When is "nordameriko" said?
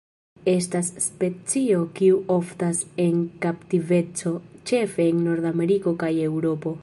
5.29-5.97